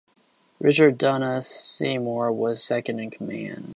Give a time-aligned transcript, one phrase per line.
[0.59, 3.69] Richard Dundas, Seymour was second in command.